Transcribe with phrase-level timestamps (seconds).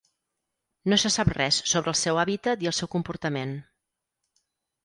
[0.93, 3.55] No se sap res sobre el seu hàbitat i el seu comportament.